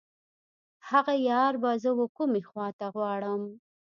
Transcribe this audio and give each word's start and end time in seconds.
هغه 0.89 1.13
یار 1.29 1.53
به 1.61 1.71
زه 1.83 1.91
و 1.95 1.99
کومې 2.17 2.41
خواته 2.49 2.87
غواړم. 2.95 3.41